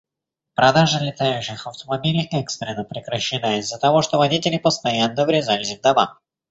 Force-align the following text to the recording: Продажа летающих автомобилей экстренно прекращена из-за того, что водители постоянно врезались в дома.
Продажа 0.55 0.97
летающих 0.97 1.67
автомобилей 1.67 2.27
экстренно 2.31 2.83
прекращена 2.83 3.59
из-за 3.59 3.77
того, 3.77 4.01
что 4.01 4.17
водители 4.17 4.57
постоянно 4.57 5.25
врезались 5.27 5.77
в 5.77 5.81
дома. 5.81 6.17